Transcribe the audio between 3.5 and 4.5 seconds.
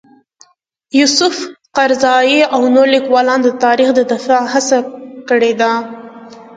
تاریخ د دفاع